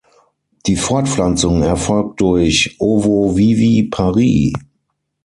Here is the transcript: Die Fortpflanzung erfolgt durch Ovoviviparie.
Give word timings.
Die 0.65 0.77
Fortpflanzung 0.77 1.61
erfolgt 1.61 2.21
durch 2.21 2.75
Ovoviviparie. 2.79 4.51